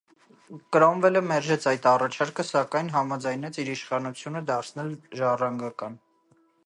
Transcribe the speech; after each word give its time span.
Կրոմվելը 0.75 1.21
մերժեց 1.31 1.67
այդ 1.71 1.85
առաջարկը, 1.91 2.45
սակայն 2.51 2.89
համաձայնեց 2.95 3.59
իր 3.65 3.69
իշխանությունը 3.75 4.43
ժառանգական 4.49 6.01
դարձնել։ 6.01 6.01